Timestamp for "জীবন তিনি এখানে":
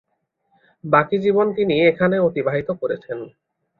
1.19-2.15